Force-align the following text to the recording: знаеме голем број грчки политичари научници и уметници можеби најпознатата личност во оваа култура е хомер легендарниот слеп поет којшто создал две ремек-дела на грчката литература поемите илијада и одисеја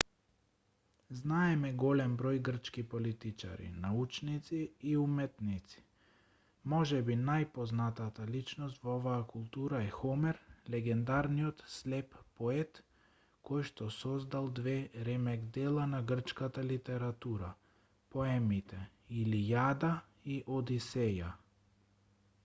знаеме 1.17 1.69
голем 1.81 2.13
број 2.19 2.37
грчки 2.45 2.83
политичари 2.93 3.65
научници 3.83 4.61
и 4.93 4.95
уметници 5.01 5.83
можеби 6.73 7.17
најпознатата 7.27 8.25
личност 8.37 8.87
во 8.87 8.95
оваа 9.01 9.19
култура 9.33 9.83
е 9.89 9.91
хомер 9.97 10.39
легендарниот 10.77 11.61
слеп 11.75 12.17
поет 12.41 12.81
којшто 13.51 13.91
создал 13.99 14.51
две 14.61 14.75
ремек-дела 15.09 15.87
на 15.95 16.03
грчката 16.13 16.67
литература 16.71 17.51
поемите 18.17 18.81
илијада 19.21 19.95
и 20.37 20.39
одисеја 20.61 21.35